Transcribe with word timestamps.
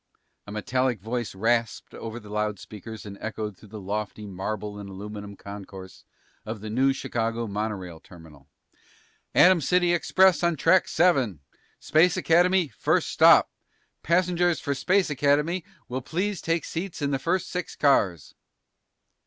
A 0.47 0.51
metallic 0.51 0.99
voice 0.99 1.35
rasped 1.35 1.93
over 1.93 2.19
the 2.19 2.31
loud 2.31 2.57
speakers 2.57 3.05
and 3.05 3.19
echoed 3.21 3.55
through 3.55 3.69
the 3.69 3.79
lofty 3.79 4.25
marble 4.25 4.79
and 4.79 4.89
aluminum 4.89 5.35
concourse 5.35 6.05
of 6.43 6.59
the 6.59 6.71
New 6.71 6.91
Chicago 6.91 7.45
Monorail 7.45 7.99
Terminal. 7.99 8.49
"Atom 9.35 9.61
City 9.61 9.93
express 9.93 10.41
on 10.41 10.55
Track 10.55 10.87
Seven! 10.87 11.41
Space 11.79 12.17
Academy 12.17 12.69
first 12.69 13.09
stop! 13.09 13.51
Passengers 14.01 14.59
for 14.59 14.73
Space 14.73 15.11
Academy 15.11 15.63
will 15.87 16.01
please 16.01 16.41
take 16.41 16.65
seats 16.65 17.03
in 17.03 17.11
the 17.11 17.19
first 17.19 17.47
six 17.51 17.75
cars!" 17.75 18.33